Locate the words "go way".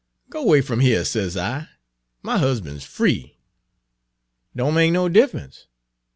0.31-0.61